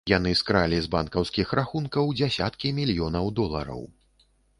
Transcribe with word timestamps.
Яны 0.09 0.29
скралі 0.37 0.77
з 0.85 0.89
банкаўскіх 0.95 1.51
рахункаў 1.59 2.09
дзясяткі 2.21 2.71
мільёнаў 2.79 3.25
долараў. 3.41 3.85